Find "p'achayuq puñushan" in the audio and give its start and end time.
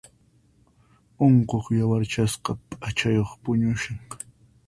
2.69-3.97